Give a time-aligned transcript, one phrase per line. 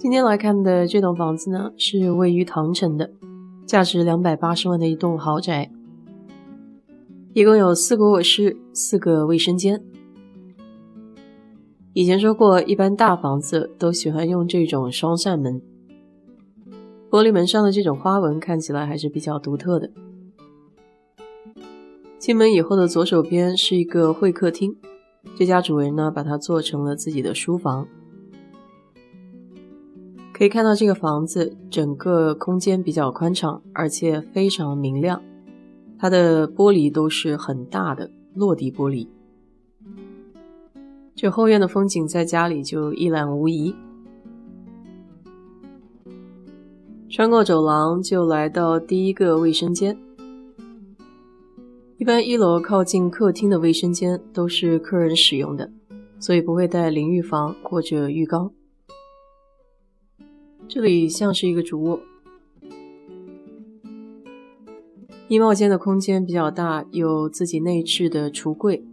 [0.00, 3.10] 今天来看的这栋房子呢，是位于唐城的，
[3.66, 5.70] 价值两百八十万的一栋豪宅，
[7.34, 9.84] 一共有四个卧室，四个卫生间。
[11.92, 15.60] 以前说过，一般大房子都喜欢用这种双扇门，
[17.10, 19.90] 玻璃门上的这种花纹看起来还是比较独特的。
[22.18, 24.74] 进门以后的左手边是一个会客厅，
[25.36, 27.86] 这家主人呢把它做成了自己的书房。
[30.40, 35.22] 可以看到这个房子整个空间比较宽敞，而且非常明亮。
[35.98, 39.06] 它的玻璃都是很大的落地玻璃。
[41.14, 43.74] 这后院的风景在家里就一览无遗。
[47.10, 49.94] 穿过走廊就来到第一个卫生间。
[51.98, 55.70] 一般一楼靠近客厅的卫生间都是客人使用的，
[56.18, 58.50] 所以不会带淋浴房或者浴缸。
[60.72, 62.00] 这里像是一个主卧，
[65.26, 68.84] 衣帽间的空间比较大，有自己内置的橱柜。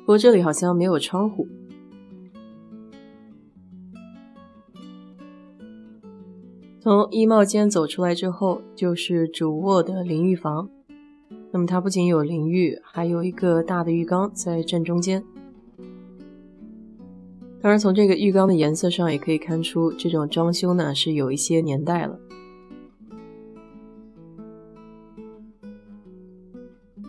[0.00, 1.46] 不过这里好像没有窗户。
[6.80, 10.70] 从衣帽间走出来之后，就是主卧的淋浴房。
[11.50, 15.22] 那么它不仅有淋浴，还有一个大的浴缸在正中间。
[17.66, 22.16] 当然，从这个浴缸的颜色上也可以看出，这种装修呢是有一些年代了。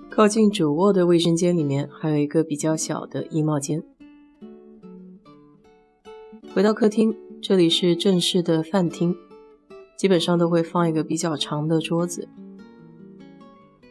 [0.10, 3.84] 靠近主卧的卫生间里面还有一个比较小的衣帽间。
[6.56, 9.16] 回到客厅，这里是正式的饭厅，
[9.96, 12.28] 基本上都会放一个比较长的桌子。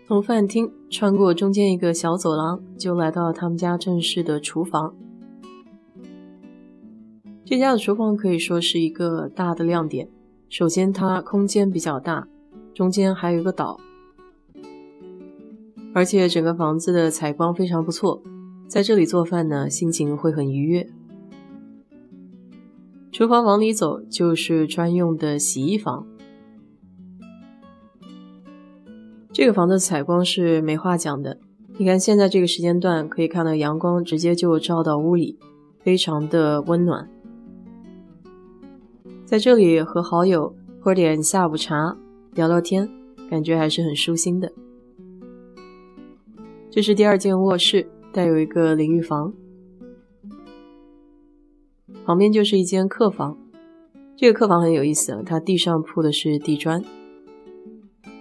[0.08, 4.96] 从饭厅穿过中间一个小走廊，就来到他们家正式的厨房。
[7.48, 10.08] 这家的厨房可以说是一个大的亮点。
[10.48, 12.26] 首先，它空间比较大，
[12.74, 13.78] 中间还有一个岛，
[15.94, 18.20] 而且整个房子的采光非常不错，
[18.66, 20.88] 在这里做饭呢，心情会很愉悦。
[23.12, 26.04] 厨房往里走就是专用的洗衣房。
[29.32, 31.38] 这个房子采光是没话讲的，
[31.78, 35.38] 你看现在这个时间段，可以看到阳光直接就照到屋里，
[35.78, 37.08] 非常的温暖。
[39.26, 41.96] 在这里和好友喝点下午茶，
[42.34, 42.88] 聊聊天，
[43.28, 44.52] 感觉还是很舒心的。
[46.70, 49.34] 这是第二间卧室，带有一个淋浴房，
[52.04, 53.36] 旁边就是一间客房。
[54.16, 56.80] 这个客房很有意思，它地上铺的是地砖。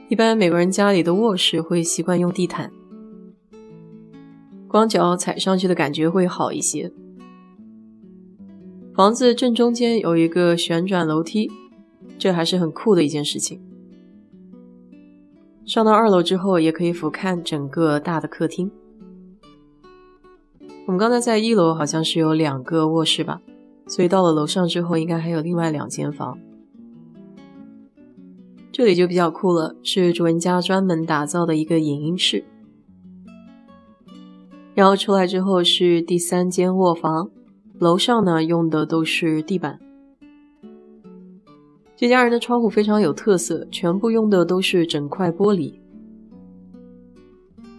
[0.09, 2.71] 一般美国人家里的卧室会习惯用地毯，
[4.67, 6.91] 光脚踩上去的感觉会好一些。
[8.95, 11.51] 房子正中间有一个旋转楼梯，
[12.17, 13.61] 这还是很酷的一件事情。
[15.65, 18.71] 上到二楼之后，也可以俯瞰整个大的客厅。
[20.85, 23.41] 我们刚才在一楼好像是有两个卧室吧，
[23.85, 26.39] 所以到了楼上之后，应该还有另外两间房。
[28.71, 32.45] 这里就比较酷了，是主人家专门打造的一个影音室。
[34.73, 37.29] 然后出来之后是第三间卧房。
[37.79, 39.79] 楼上呢用的都是地板。
[41.95, 45.79] 这家人的窗户非常有特色，全部用的都是整块玻璃，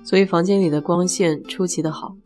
[0.03, 2.17] 所以房间里的光线出奇的好。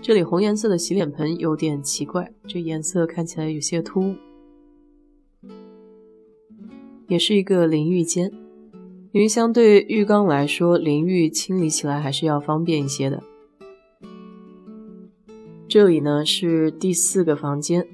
[0.00, 4.14] 这里红颜色的洗脸盆有点奇怪，这颜色看起来有些突兀。
[7.08, 8.32] 也是一个淋浴间，
[9.12, 13.22] 因为相对浴缸来说，淋浴清理起来还是要方便一些的。
[15.74, 17.84] 这里呢是第四个房间，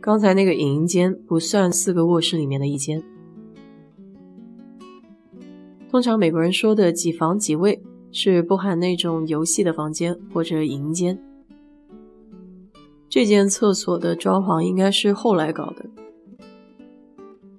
[0.00, 3.00] 刚才那个影音间不算四个卧室里面的一间。
[5.88, 7.80] 通常美国人说的几房几卫
[8.10, 11.22] 是不含那种游戏的房间或者影音间。
[13.08, 15.86] 这间厕所的装潢应该是后来搞的。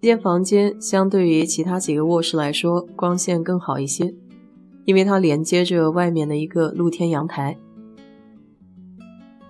[0.01, 4.13] 这间房间相对于其他几个卧室来说，光线更好一些，
[4.83, 7.57] 因为它连接着外面的一个露天阳台。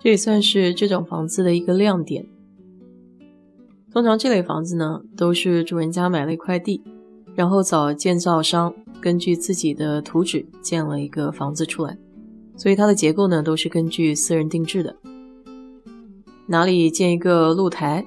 [0.04, 2.26] 这也算是这种房子的一个亮点。
[3.92, 6.82] 通常这类房子呢，都是主人家买了一块地，
[7.36, 11.98] 然后找建造商根据自己的图纸建了一个房子出来，
[12.56, 14.96] 所以它的结构呢都是根据私人定制的。
[16.48, 18.04] 哪里建一个露台，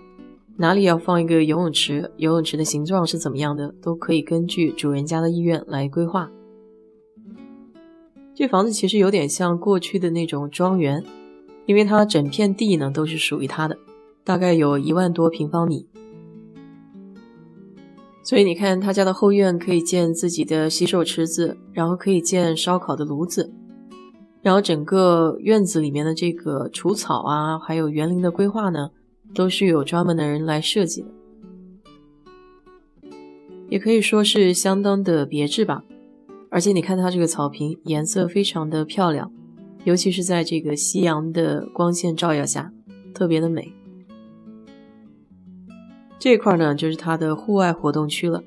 [0.57, 6.29] 哪里要放一个游泳池，游泳池的形状是怎么样的，都可以根据主人家的意愿来规划。
[8.35, 11.05] 这房子其实有点像过去的那种庄园。
[11.67, 13.79] 因为它整片地呢都是属于他的，
[14.23, 15.87] 大概有一万多平方米。
[18.23, 23.53] 所以你看，他家的后院可以建自己的洗手池子，然后可以建烧烤的炉子，
[24.41, 28.91] 然后整个院子里面的这个除草啊，还有园林的规划呢，
[29.35, 31.09] 都是有专门的人来设计的，
[33.69, 35.85] 也可以说是相当的别致吧。
[36.49, 39.31] 而且你看它这个草坪颜色非常的漂亮，
[39.85, 42.73] 尤其是在这个夕阳的光线照耀下，
[43.15, 43.73] 特别的美。
[46.19, 48.43] 这块呢，就是它的户外活动区了，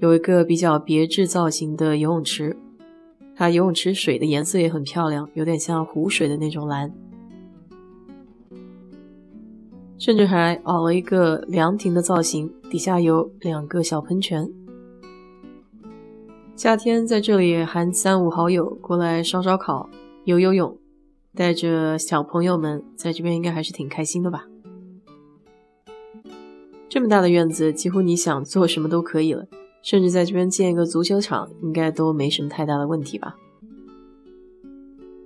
[0.00, 2.56] 有一个比较别致造型的游泳池，
[3.36, 6.92] 它游泳池水的颜色也很漂亮，有点像湖水的那种蓝，
[9.98, 14.50] 甚至还凹了一个凉亭的造型，底下有两个小喷泉。
[16.56, 19.88] 夏天在这里喊三五好友过来烧烧烤、
[20.24, 20.78] 游游泳，
[21.34, 24.46] 带着小朋友们在这边应该还是挺开心的吧。
[26.88, 29.46] 这么大的院子，几乎你想做什么都可以了，
[29.82, 33.36] 甚至在这边建一个足球场，应该都没什么太大的问题吧。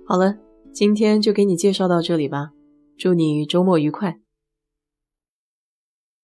[0.05, 0.37] 好了，
[0.71, 2.51] 今天就给你介绍到这里吧，
[2.97, 4.19] 祝你周末愉快。